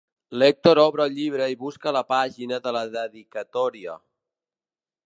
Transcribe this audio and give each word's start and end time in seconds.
L'Èctor 0.43 0.79
obre 0.83 1.05
el 1.09 1.13
llibre 1.17 1.49
i 1.55 1.59
busca 1.65 1.93
la 1.99 2.03
pàgina 2.15 2.61
de 2.65 2.75
la 2.79 2.83
dedicatòria. 2.99 3.99